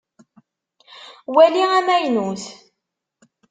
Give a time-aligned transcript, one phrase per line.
[1.35, 2.41] Wali amaynut!